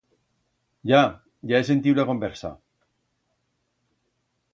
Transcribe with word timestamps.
Ya, 0.91 1.01
ya 1.51 1.59
he 1.59 1.67
sentiu 1.67 1.97
la 1.99 2.05
conversa. 2.11 2.51